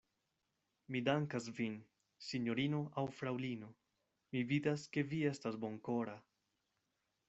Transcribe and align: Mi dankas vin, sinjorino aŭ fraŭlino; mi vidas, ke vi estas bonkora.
Mi 0.95 1.01
dankas 1.09 1.49
vin, 1.59 1.75
sinjorino 2.29 2.81
aŭ 3.01 3.05
fraŭlino; 3.19 3.71
mi 4.33 4.45
vidas, 4.55 4.91
ke 4.97 5.09
vi 5.13 5.25
estas 5.35 5.65
bonkora. 5.67 6.23